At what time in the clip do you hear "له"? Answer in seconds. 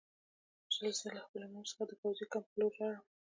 1.15-1.21